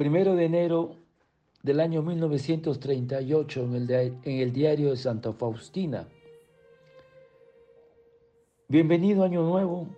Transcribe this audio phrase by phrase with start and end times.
[0.00, 0.96] Primero de enero
[1.62, 6.08] del año 1938 en el, diario de Santa Faustina.
[8.66, 9.88] Bienvenido año nuevo,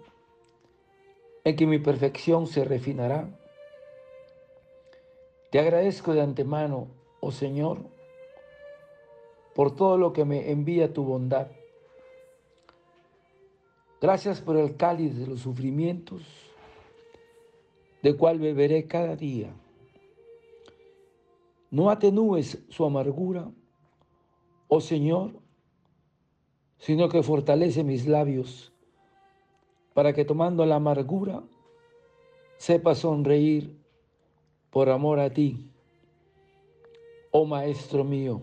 [1.45, 3.29] en que mi perfección se refinará.
[5.53, 6.89] Te agradezco de antemano,
[7.21, 7.79] oh Señor,
[9.55, 11.47] por todo lo que me envía tu bondad.
[14.01, 16.23] Gracias por el cáliz de los sufrimientos,
[18.03, 19.55] de cual beberé cada día.
[21.73, 23.51] No atenúes su amargura,
[24.69, 25.31] oh Señor,
[26.77, 28.75] sino que fortalece mis labios,
[29.95, 31.43] para que tomando la amargura
[32.59, 33.75] sepa sonreír
[34.69, 35.67] por amor a ti,
[37.31, 38.43] oh Maestro mío.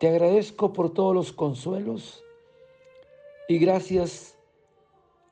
[0.00, 2.24] Te agradezco por todos los consuelos
[3.48, 4.38] y gracias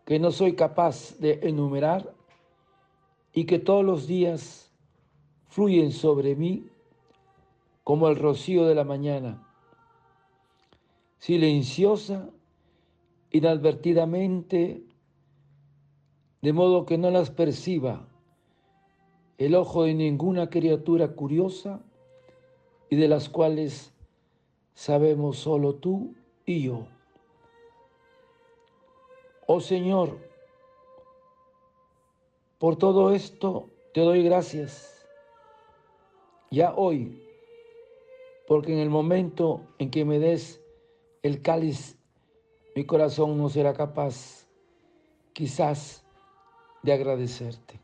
[0.04, 2.12] que no soy capaz de enumerar
[3.32, 4.70] y que todos los días
[5.54, 6.66] fluyen sobre mí
[7.84, 9.46] como el rocío de la mañana,
[11.20, 12.28] silenciosa,
[13.30, 14.82] inadvertidamente,
[16.42, 18.08] de modo que no las perciba
[19.38, 21.80] el ojo de ninguna criatura curiosa
[22.90, 23.92] y de las cuales
[24.74, 26.88] sabemos solo tú y yo.
[29.46, 30.18] Oh Señor,
[32.58, 34.93] por todo esto te doy gracias.
[36.54, 37.20] Ya hoy,
[38.46, 40.62] porque en el momento en que me des
[41.24, 41.98] el cáliz,
[42.76, 44.46] mi corazón no será capaz,
[45.32, 46.04] quizás,
[46.84, 47.80] de agradecerte.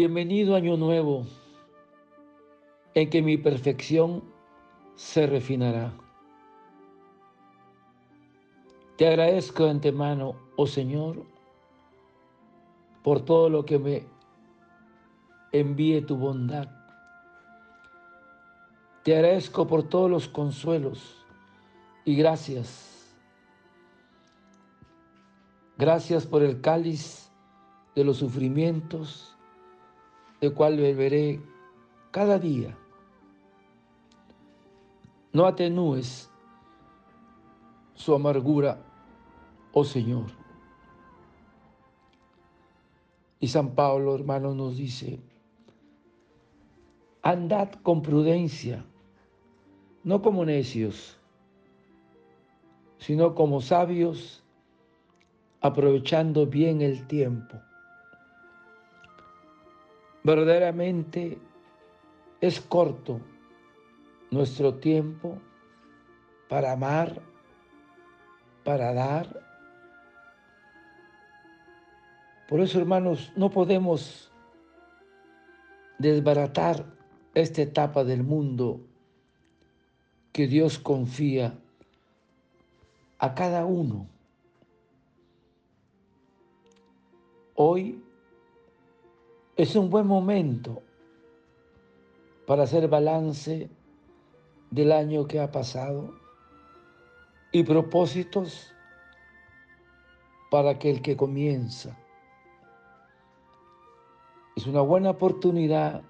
[0.00, 1.26] Bienvenido año nuevo,
[2.94, 4.24] en que mi perfección
[4.94, 5.92] se refinará.
[8.96, 11.22] Te agradezco de antemano, oh Señor,
[13.04, 14.06] por todo lo que me
[15.52, 16.66] envíe tu bondad.
[19.02, 21.26] Te agradezco por todos los consuelos
[22.06, 23.14] y gracias.
[25.76, 27.30] Gracias por el cáliz
[27.94, 29.36] de los sufrimientos
[30.40, 31.40] de cual beberé
[32.10, 32.76] cada día.
[35.32, 36.30] No atenúes
[37.94, 38.82] su amargura,
[39.72, 40.26] oh Señor.
[43.38, 45.20] Y San Pablo, hermano, nos dice,
[47.22, 48.84] andad con prudencia,
[50.04, 51.18] no como necios,
[52.98, 54.42] sino como sabios,
[55.60, 57.60] aprovechando bien el tiempo
[60.22, 61.38] Verdaderamente
[62.40, 63.20] es corto
[64.30, 65.38] nuestro tiempo
[66.48, 67.22] para amar,
[68.64, 69.40] para dar.
[72.48, 74.30] Por eso, hermanos, no podemos
[75.98, 76.84] desbaratar
[77.34, 78.80] esta etapa del mundo
[80.32, 81.58] que Dios confía
[83.18, 84.06] a cada uno.
[87.54, 88.02] Hoy
[89.60, 90.82] es un buen momento
[92.46, 93.68] para hacer balance
[94.70, 96.14] del año que ha pasado
[97.52, 98.72] y propósitos
[100.50, 101.94] para que el que comienza.
[104.56, 106.04] Es una buena oportunidad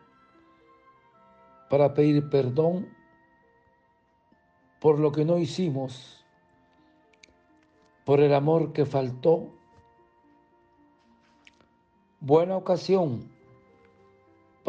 [1.68, 2.88] para pedir perdón
[4.80, 6.24] por lo que no hicimos,
[8.04, 9.48] por el amor que faltó.
[12.20, 13.39] Buena ocasión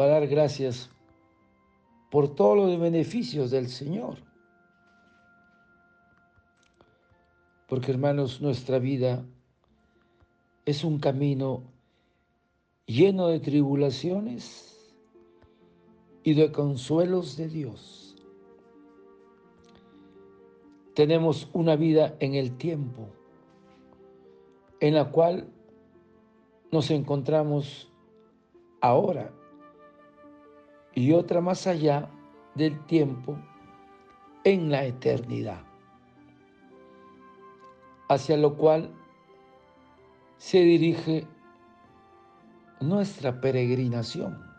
[0.02, 0.90] para dar gracias
[2.10, 4.16] por todos los beneficios del Señor.
[7.68, 9.24] Porque hermanos, nuestra vida
[10.64, 11.62] es un camino
[12.84, 14.92] lleno de tribulaciones
[16.24, 18.16] y de consuelos de Dios.
[20.96, 23.06] Tenemos una vida en el tiempo
[24.80, 25.46] en la cual
[26.72, 27.88] nos encontramos
[28.80, 29.32] ahora
[30.94, 32.08] y otra más allá
[32.54, 33.38] del tiempo
[34.44, 35.62] en la eternidad,
[38.08, 38.90] hacia lo cual
[40.36, 41.26] se dirige
[42.80, 44.50] nuestra peregrinación.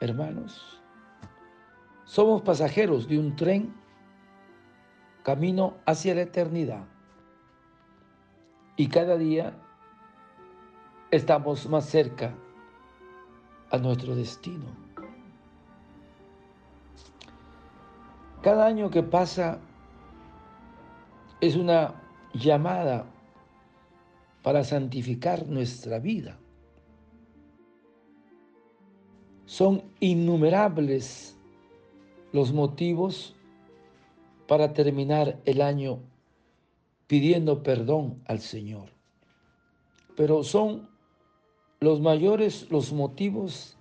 [0.00, 0.80] hermanos,
[2.04, 3.74] somos pasajeros de un tren
[5.22, 6.84] camino hacia la eternidad.
[8.76, 9.52] Y cada día
[11.10, 12.34] estamos más cerca
[13.70, 14.66] a nuestro destino.
[18.42, 19.58] Cada año que pasa
[21.40, 21.94] es una
[22.34, 23.06] llamada
[24.42, 26.38] para santificar nuestra vida.
[29.44, 31.36] Son innumerables
[32.32, 33.34] los motivos
[34.46, 36.00] para terminar el año
[37.06, 38.90] pidiendo perdón al Señor.
[40.16, 40.89] Pero son
[41.80, 43.76] los mayores los motivos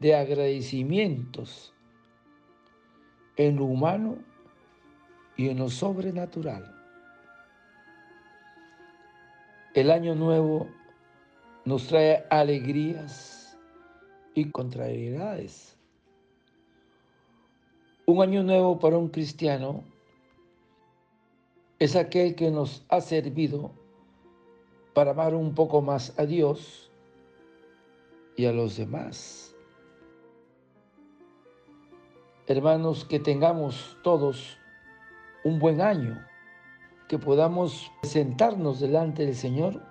[0.00, 1.72] de agradecimientos
[3.36, 4.18] en lo humano
[5.36, 6.74] y en lo sobrenatural.
[9.74, 10.68] El año nuevo
[11.64, 13.56] nos trae alegrías
[14.34, 15.76] y contrariedades.
[18.04, 19.84] Un año nuevo para un cristiano
[21.78, 23.70] es aquel que nos ha servido
[24.92, 26.87] para amar un poco más a Dios
[28.38, 29.52] y a los demás.
[32.46, 34.56] Hermanos, que tengamos todos
[35.42, 36.24] un buen año
[37.08, 39.82] que podamos sentarnos delante del Señor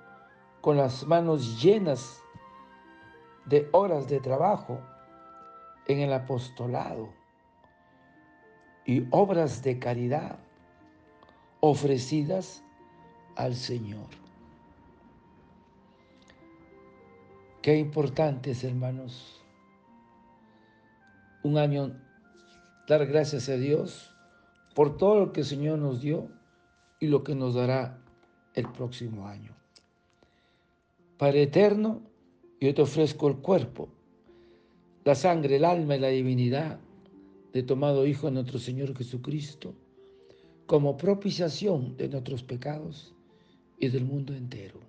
[0.61, 2.23] con las manos llenas
[3.45, 4.79] de horas de trabajo
[5.87, 7.09] en el apostolado
[8.85, 10.39] y obras de caridad
[11.59, 12.63] ofrecidas
[13.35, 14.26] al Señor.
[17.67, 19.41] Qué importante hermanos,
[21.43, 21.99] un año
[22.87, 24.09] dar gracias a Dios
[24.73, 26.29] por todo lo que el Señor nos dio
[27.01, 28.01] y lo que nos dará
[28.53, 29.53] el próximo año.
[31.17, 32.03] Padre eterno,
[32.61, 33.89] yo te ofrezco el cuerpo,
[35.03, 36.79] la sangre, el alma y la divinidad
[37.51, 39.73] de tomado Hijo de nuestro Señor Jesucristo,
[40.67, 43.13] como propiciación de nuestros pecados
[43.77, 44.79] y del mundo entero.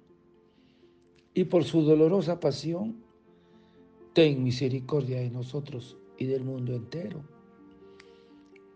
[1.35, 3.03] Y por su dolorosa pasión,
[4.13, 7.23] ten misericordia de nosotros y del mundo entero.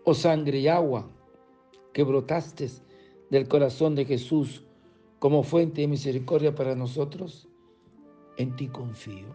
[0.05, 1.09] Oh sangre y agua
[1.93, 2.69] que brotaste
[3.31, 4.65] del corazón de Jesús
[5.19, 7.49] como fuente de misericordia para nosotros,
[8.37, 9.29] en ti confío.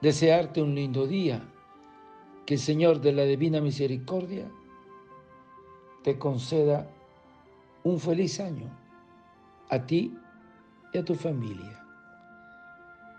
[0.00, 1.42] Desearte un lindo día,
[2.46, 4.50] que el Señor de la Divina Misericordia
[6.02, 6.90] te conceda
[7.84, 8.68] un feliz año
[9.68, 10.14] a ti
[10.92, 11.84] y a tu familia.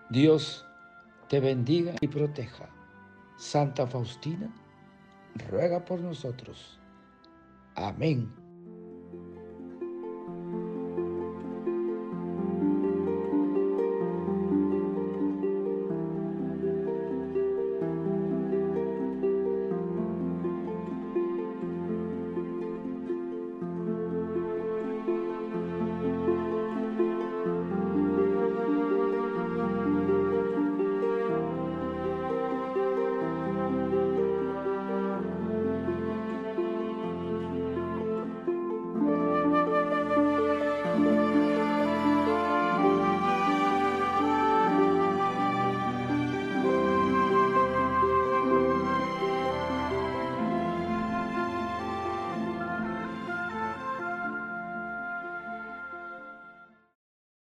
[0.10, 0.66] Dios
[1.30, 2.70] te bendiga y proteja.
[3.38, 4.54] Santa Faustina,
[5.50, 6.80] ruega por nosotros.
[7.76, 8.51] Amén